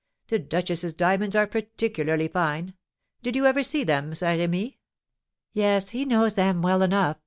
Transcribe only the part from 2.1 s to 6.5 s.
fine. Did you ever see them, Saint Remy?" "Yes, he knows